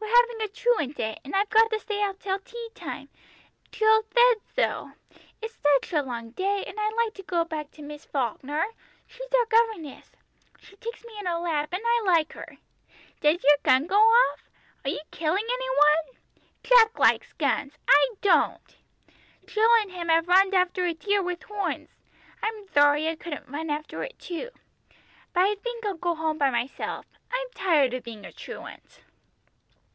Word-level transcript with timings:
"We're 0.00 0.14
having 0.30 0.42
a 0.42 0.48
truant 0.48 0.96
day, 0.96 1.18
and 1.24 1.34
I've 1.34 1.50
got 1.50 1.70
to 1.70 1.78
stay 1.80 2.00
out 2.02 2.20
till 2.20 2.38
tea 2.38 2.68
time 2.74 3.08
Jill 3.72 4.02
thaid 4.02 4.36
so. 4.54 4.92
It 5.42 5.50
is 5.50 5.54
such 5.56 5.92
a 5.92 6.02
long 6.02 6.30
day, 6.30 6.64
and 6.66 6.76
I'd 6.78 6.94
like 6.96 7.14
to 7.14 7.22
go 7.24 7.44
back 7.44 7.72
to 7.72 7.82
Miss 7.82 8.04
Falkner 8.04 8.64
she's 9.06 9.28
our 9.36 9.46
governess. 9.46 10.12
She 10.60 10.76
takes 10.76 11.04
me 11.04 11.18
in 11.18 11.26
her 11.26 11.38
lap, 11.38 11.70
and 11.72 11.82
I 11.84 12.02
like 12.06 12.32
her. 12.34 12.58
Does 13.20 13.42
your 13.42 13.56
gun 13.64 13.86
go 13.86 13.96
off? 13.98 14.48
Are 14.84 14.90
you 14.90 15.00
killing 15.10 15.46
any 15.48 15.68
one? 15.68 16.18
Jack 16.62 16.98
likes 16.98 17.32
guns. 17.32 17.74
I 17.88 18.08
don't! 18.20 18.76
Jill 19.46 19.74
and 19.80 19.90
him 19.90 20.08
have 20.08 20.28
runned 20.28 20.54
after 20.54 20.84
a 20.84 20.94
deer 20.94 21.22
with 21.22 21.42
horns. 21.42 21.90
I'm 22.42 22.66
thorry 22.68 23.08
I 23.08 23.16
couldn't 23.16 23.48
run 23.48 23.68
after 23.70 24.04
it 24.04 24.18
too. 24.18 24.50
But 25.32 25.40
I 25.42 25.54
think 25.56 25.84
I'll 25.84 25.94
go 25.96 26.14
home 26.14 26.38
by 26.38 26.50
myself, 26.50 27.06
I'm 27.32 27.48
tired 27.54 27.92
of 27.94 28.04
being 28.04 28.24
a 28.24 28.32
truant." 28.32 29.00